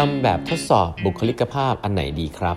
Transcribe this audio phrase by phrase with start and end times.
[0.00, 2.56] ทำแบบทดสอบบุคลิกภาพอันไหนดีครับ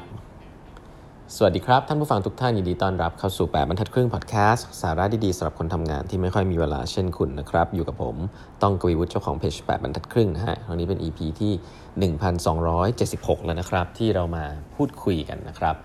[1.35, 8.15] สวัสดีครับ ท่านผู้ฟังทุกท่านยินดีต้อนรับเข้าสู่ 8บรรทัดครึ่งพอดแคสต์สาระดีๆสำหรับคนทำงานที่ไม่ค่อยมีเวลาเช่นคุณนะครับ อยู่กับผม
[8.61, 11.53] ต้องกวีวุฒิเจ้าของเพจ8บรรทัดครึ่งนะฮะครั้งนี้เป็น EP ที่
[12.49, 14.45] 1276 แล้วนะครับ ที่เรามา
[14.75, 15.75] พูดคุยกันนะครับ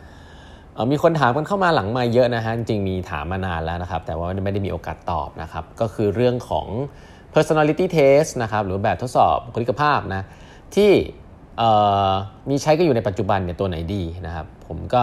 [0.90, 6.66] มีคนถามกันเข้ามาหลังมาเยอะนะฮะจริงมีถามมานานแล้วนะครับ แต่ว่าไม่ได้มีโอกาสตอบนะครับก็คือเรื่องของ
[7.34, 10.22] personality test นะครับหรือแบบทดสอบบุคลิกภาพนะ
[10.76, 10.92] ที่
[12.50, 15.02] มีใช้ก็อยู่ในปัจจุบันเนี่ยตัวไหนดีนะครับผมก็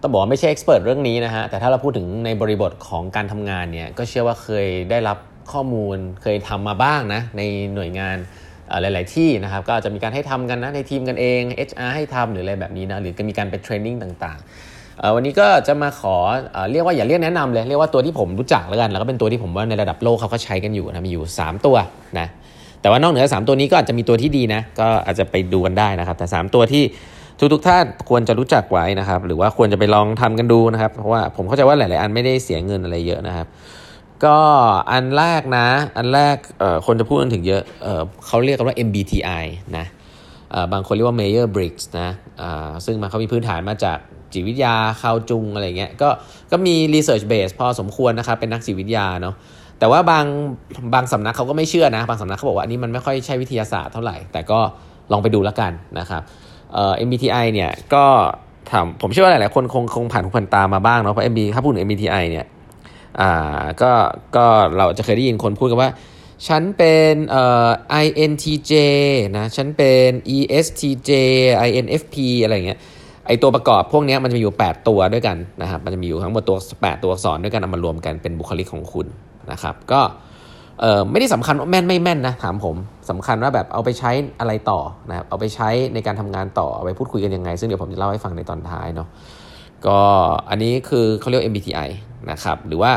[0.00, 5.18] ต้องบอกว่าไม่ใช่เอ็กซ์เพรสเรื่องนี้นะฮะแต่ถ้าเราพูดถึงในบริบทของการทำงานเนี่ยก็เชื่อว่าเคยได้รับ
[5.52, 7.42] ข้อมูลเคยทำมาบ้างนะใน
[7.74, 8.16] หน่วยงาน
[8.82, 14.38] หลาย ๆ ที่นะครับก็จะมีการให้ทำกันนะในทีมกันเอง HR ให้ทำหรืออะไรแบบนี้นะหรือมีการไปเทรนนิ่งต่าง
[14.76, 16.16] ๆ วันนี้ก็จะมาขอ
[16.72, 21.76] เรียกว่าอย่าเรียกแนะนำเลย เรียกว่าตัวที่ผมรู้จักแล้วกัน แล้วก็เป็นตัวที่ผมว่าในระดับโลกเขาก็ใช้กันอยู่นะมีอยู่ 3 ตัว
[22.18, 22.28] นะ
[22.80, 26.84] แต่ว่านอกเหนือสามตัวนี้ก็อาจจะมีตัวที่ดีนะ ก็อาจจะไปดูกันได้นะครับ แต่ 3 ตัวที่
[27.38, 33.46] ทุกทุกท่านควรจะรู้จักไว้นะครับ หรือว่าควรจะไปลองทำกันดูนะครับ เพราะว่าผมเข้าใจว่าหลาย ๆ อันไม่ได้เสียเงินอะไรเยอะนะครับ
[34.24, 34.38] ก็
[34.92, 36.36] อันแรกนะ อันแรก
[36.86, 39.44] คนจะพูดกันถึงเยอะเเขาเรียกกันว่า MBTI
[39.76, 39.86] นะ
[40.72, 42.08] บางคนเรียกว่า Mayer Briggs นะ
[42.84, 43.98] ซึ่งมันเขามีพื้นฐานมาจาก
[44.32, 46.08] จิตวิทยาคาวจุงอะไรเงี้ย ก็
[46.50, 49.34] ก็มี research base พอสมควรนะครับ เป็นนักจิตวิทยาเนาะ
[49.80, 50.24] แต่ว่าบาง
[50.94, 54.58] บางสำนักเขาก็ไม่เชื่อนะ บางสำนักเขาบอกว่าอันนี้มันไม่ค่อยใช่วิทยาศาสตร์เท่าไหร่ แต่ก็
[55.12, 56.22] ลองไปดูแล้วกันนะครับ
[56.74, 58.04] เอ่อ MBTI เนี่ยก็
[58.70, 62.46] ถามผมเชื่อว่าหลายๆคนคงคงผ่านผ่านตามาบ้างเนาะเพราะ MB ถ้าพูดถึง MBTI เนี่ย
[63.20, 63.92] อ่าก็
[64.36, 65.90] ก็เราจะเคยได้ยินคนพูดกันว่า
[66.48, 67.68] ฉันเป็นเอ่อ
[68.04, 68.72] INTJ
[69.36, 71.10] นะฉันเป็น ESTJ
[71.68, 72.78] INFP อะไรเงี้ย
[73.26, 79.06] ไอตัวประกอบพวกนี้มันจะมีอยู่ 8 ตัวด้วยกันนะครับมันจะมีอยู่ทั้งหมดตัว 8 ตัวอักษรด้วยกันเอามารวมกันเป็นบุคลิกของคุณ
[79.50, 80.00] นะครับ ก็
[81.10, 82.76] ไม่ได้สำคัญว่าแม่นไม่แม่นนะถามผม
[83.10, 84.10] สำคัญว่าแบบเอาไปใช้
[84.40, 89.08] อะไรต่อนะครับเอาไปใช้ในการทำงานต่อเอาไปพูดคุยกันยังไง ซึ่งเดี๋ยวผมจะเล่าให้ฟังในตอนท้ายเนาะ
[89.86, 89.98] ก็
[90.50, 91.88] อันนี้คือเขาเรียก MBTI
[92.30, 92.92] นะครับหรือว่า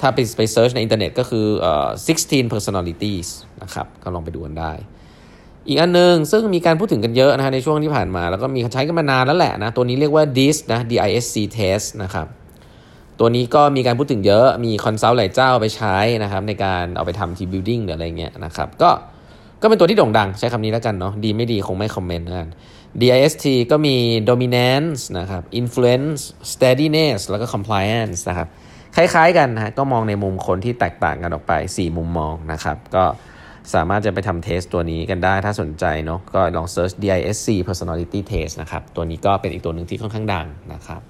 [0.00, 1.88] ถ้าไปไป search ในอินเทอร์เน็ตก็คือเอ่อ
[2.22, 3.28] 16 personalities
[3.62, 4.72] นะครับก็ลองไปดูกันได้
[5.68, 12.26] อีกอันนึงซึ่งมีการพูดถึงกันเยอะนะฮะในช่วงที่ผ่านมา แล้วก็มีใช้กันมานานแล้วแหละนะตัวนี้เรียกว่า DISC นะ DISC test นะครับ
[13.18, 18.90] ตัวนี้ก็มีการพูดถึงเยอะ มี consult หลายเจ้าไปใช้นะครับในการเอาไปทำ team building หรืออะไรเงี้ยนะครับ ก็
[19.62, 22.48] ก็เป็นตัวที่โด่งดังใช้คำนี้แล้วกันเนาะ ดีไม่ดีคงไม่คอมเมนต์กัน
[23.00, 23.96] DISC ก็มี
[24.30, 26.20] dominance นะครับ influence
[26.52, 28.48] steadiness แล้วก็ compliance นะครับ
[28.96, 33.04] คล้ายๆกันนะก็มองในมุมคนที่แตกต่างกันออกไป 4 มุมมองนะครับ ก็
[33.74, 41.02] สามารถจะไปทำเทสตัวนี้กันได้ถ้าสนใจเนาะก็ลอง search DISC personality test นะครับ ตัวนี้ก็เป็นอีกตัวหนึ่งที่ค่อนข้างดังนะครับ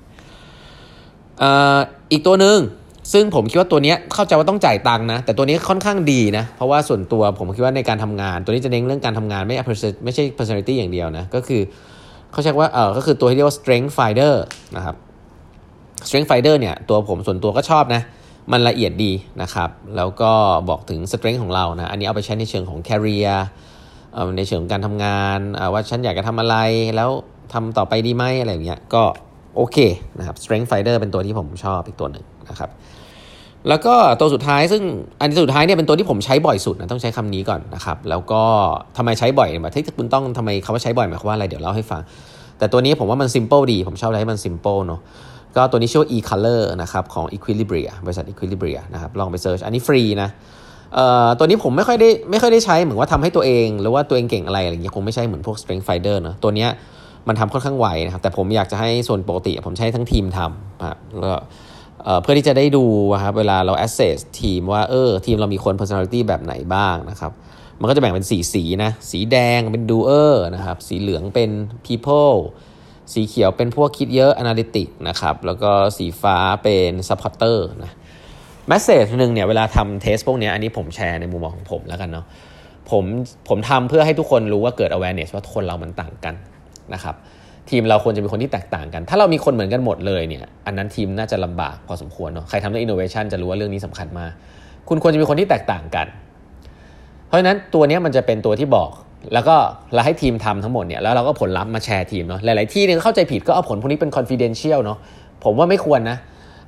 [2.13, 2.59] อีกตัวหนึ่ง
[3.13, 9.57] ซึ่งผมคิดว่าตัวนี้เข้าใจว่าต้องจ่ายตังค์นะ แต่ตัวนี้ค่อนข้างดีนะ เพราะว่าส่วนตัวผมคิดว่าในการทำงาน ตัวนี้จะเน้นเรื่องการทำงานไม่
[10.05, 11.61] ไม่ใช่ personality อย่างเดียวนะ ก็คือ
[12.33, 14.35] เขาใช้ว่าเออก็คือตัวที่เรียกว่า strength finder
[14.77, 14.97] นะครับ
[16.07, 18.03] strength finder เนี่ยตัวผมส่วนตัวก็ชอบนะ
[18.53, 20.33] มันละเอียดดีนะครับ แล้วก็
[20.69, 23.35] บอกถึง strength ของเรานะ อันนี้เอาไปใช้ในเชิงของ career
[24.37, 25.39] ในเชิงการทำงาน
[25.73, 26.57] ว่าฉันอยากจะทำอะไร
[26.97, 27.11] แล้ว
[27.53, 29.03] ทำต่อไปดีไหมอะไรอย่างเงี้ยก็
[29.57, 29.77] โอเค
[30.19, 32.71] นะครับ strength finder เป็นตัวที่ผมชอบอีกตัวหนึ่งนะครับ
[33.69, 34.83] แล้วก็ตัวสุดท้ายซึ่ง
[35.21, 38.43] อันสุดท้ายเนี่ยเป็นตัวที่ผมใช้บ่อยสุดนะต้องใช้คำนี้ก่อนนะครับ แล้วก็
[38.97, 42.01] ทำไมใช้บ่อยแบบที่คุณต้องทำไมคาว่าใช้บ่อยหมายความว่าอะไรเดี๋ยวเล่าให้ฟัง
[42.59, 45.01] แต่ตัวนี้ผมว่ามัน simple ดี ผมชอบอะไรให้มัน simple เนาะ
[45.57, 50.29] ก็ตัวนี้ชื่อว่า e-color นะครับของ equilibria บริษัท equilibria นะครับลองไปเซิร์ชอันนี้ฟรีนะ
[50.95, 56.71] เอ่อตัวนี้ผมไม่ค่อยได้ไม่ค่อยได้ใช้เหมือนว่าทำให้ตัวเอง หรือว่าตัวเองเก่งอะไรอะไรอย่างเงี้ยคงไม่ใช่เหมือนพวก strength finder เนาะตัวเนี้ย
[57.29, 61.41] มันทำค่อนข้างไวนะครับ แต่ผมอยากจะให้ส่วนปกติ ผมใช้ทั้งทีมทำครับแล้ว
[62.23, 62.85] เพื่อที่จะได้ดู
[63.23, 67.33] ครับเวลาเรา assess ทีมว่าเออทีมเรามีคน personality แบบไหนบ้างนะครับ
[67.81, 71.51] มันก็จะแบ่งเป็นสีสีนะ สีแดงเป็น doer นะครับ สีเหลืองเป็น
[71.87, 72.37] people
[73.13, 77.93] สีเขียวเป็นพวกคิดเยอะ analytic นะครับ แล้วก็สีฟ้าเป็น supporter นะ
[78.71, 82.27] message หนึ่งเนี่ยเวลาทำเทสพวกนี้อันนี้ผมแชร์ในมุมมองของผมแล้วกันเนาะ
[82.91, 83.05] ผม
[83.49, 86.35] ผมทำเพื่อให้ทุกคนรู้ว่าเกิด awareness ว่าคนเรามันต่างกัน
[86.95, 87.15] นะครับ
[87.71, 94.31] ทีมเราควรจะเป็นคนที่แตกต่างกัน ถ้าเรามีคนเหมือนกันหมดเลยเนี่ย อันนั้นทีมน่าจะลำบากพอสมควรเนาะ ใครทำเรื่องอินโนเวชันจะรู้ว่าเรื่องนี้สำคัญมาก
[94.89, 96.07] คุณควรจะมีคนที่แตกต่างกัน
[97.27, 98.91] เพราะฉะนั้นตัวนี้มันจะเป็นตัวที่บอก
[99.35, 99.57] แล้วก็
[99.95, 104.99] เราให้ทีมทำทั้งหมดเนี่ย แล้วเราก็ผลลัพธ์มาแชร์ทีมเนาะ หลาย ๆ ที่เนี่ยเข้าใจผิดก็เอาผลพวกนี้เป็น confidential เนาะ
[105.45, 106.19] ผมว่าไม่ควรนะ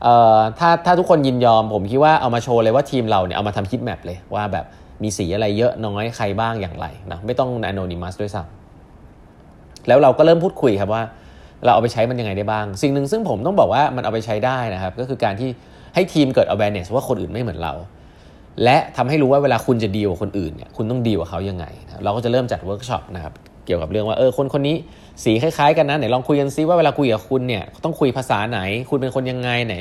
[0.03, 4.65] เอ่อถ้าถ้าทุกคนยินยอม ผมคิดว่าเอามาโชว์เลยว่าทีมเราเนี่ยเอามาทำคิดแมปเลยว่าแบบ
[5.03, 8.63] มีสีอะไรเยอะน้อยใครบ้างอย่างไรนะ ไม่ต้อง anonymous ด้วยซ้ำ
[9.88, 11.02] แล้วเราก็เริ่มพูดคุยครับว่า
[11.64, 15.48] เราเอาไปใช้มันยังไงได้บ้าง สิ่งหนึ่งซึ่งผมต้องบอกว่ามันเอาไปใช้ได้นะครับ ก็คือการที่
[15.94, 17.72] ให้ทีมเกิด awareness ว่าคนอื่นไม่เหมือนเรา
[18.64, 21.64] และทำให้รู้ว่าเวลาคุณจะดีลกับคนอื่นเนี่ยคุณต้องดีลกับเขายังไง
[22.04, 23.32] เราก็จะเริ่มจัดเวิร์กช็อปนะครับ
[23.66, 24.76] เกี่ยวกับเรื่องว่าเออคนคนนี้
[25.25, 28.60] สีคล้ายๆกันนะไหนลองคุยกันซิว่าเวลาคุยกับคุณเนี่ยต้องคุยภาษาไหน
[28.90, 29.75] คุณเป็นคนยังไงไหน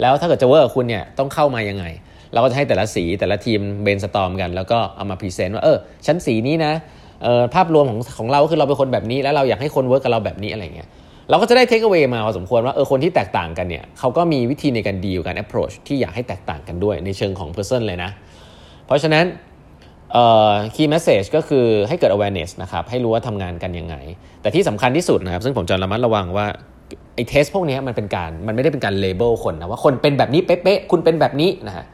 [0.00, 1.84] แล้วถ้าเกิดจะ work คุณเนี่ยต้องเข้ามายังไง
[2.32, 6.72] เราก็จะให้แต่ละสีแต่ละทีม brainstorm กัน แล้วก็เอามา present ว่าเออชั้นสีนี้นะ
[7.54, 10.88] ภาพรวมของของเราคือเราเป็นคนแบบนี้ แล้วเราอยากให้คน work กับเราแบบนี้อะไรเงี้ย
[11.30, 18.10] เราก็จะได้เทคเอาไว้มาพอสมควรว่าเออคนที่แตกต่างกันเนี่ยเขาก็มีวิธีในการดีลการ approach ที่อยากให้แตกต่างกันด้วยในเชิงของ person เลยนะ
[18.86, 19.24] เพราะฉะนั้น
[20.74, 23.96] key message ก็คือให้เกิด awareness นะครับ ให้รู้ว่าทำงานกันยังไง
[24.42, 26.46] แต่ที่สำคัญที่สุดนะครับ ซึ่งผมจะระมัดระวังว่า
[27.14, 31.84] ไอ้เทสพวกนี้มันเป็นการมันไม่ได้เป็นการ label คนนะว่าคนเป็นแบบนี้เป๊ะๆคุณเป็นแบบนี้นะฮะ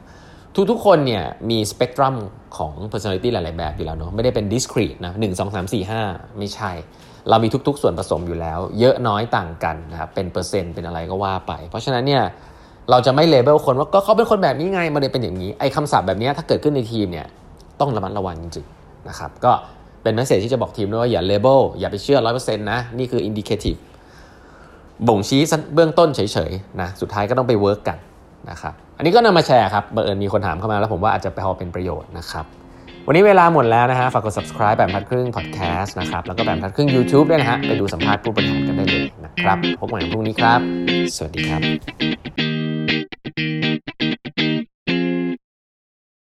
[0.71, 2.15] ทุกๆคนเนี่ยมีสเปกตรัม
[2.57, 6.03] ของ personality หลาย ๆ แบบอยู่แล้วเนาะไม่ได้เป็น discrete นะหนึ่งสองสามสี่ห้า
[6.39, 6.71] ไม่ใช่
[7.29, 12.23] เรามีทุก ๆ ส่วนผสมอยู่แล้ว เยอะน้อยต่างกันนะครับเป็นเปอร์เซ็นต์เป็นอะไรก็ว่าไป เพราะฉะนั้นเนี่ย
[12.91, 17.27] เราจะไม่ label คนว่าก็เขาเป็นคนแบบนี้ไงมันเลยเป็นอย่างนี้ไอ้คำศัพท์แบบนี้ถ้าเกิดขึ้นในทีมเนี่ย
[17.81, 19.53] ต้องระมัดระวังจริงๆนะครับก็
[20.03, 23.77] เป็น message ที่จะบอกทีมด้วยว่าอย่า label อย่าไปเชื่อร้อยเปอร์เซ็นต์นะนี่คือ indicative
[25.09, 25.43] บ่งชี้
[25.75, 26.21] เบื้องต้นเฉ
[26.51, 27.99] ยๆนะสุดท้ายก็ต้องไป work กัน
[28.51, 32.45] นะครับอันนี้ก็นำมาแชร์ครับบังเอิญมีคนถามเข้ามาแล้วผมว่าอาจจะไปพอเป็นประโยชน์นะครับ
[33.07, 40.61] วันนี้เวลาหมดแล้วนะฮะฝากกด subscribe แบบพัดครึ่ง podcast นะครับแล้วก็แบบพัดครึ่ง YouTube ด้วยนะฮะไปดูสัมภาษณ์ผู้บริหารกันได้เลยนะครับพบกันพรุ่งนี้ครับ
[41.17, 41.63] สวัสดีครับ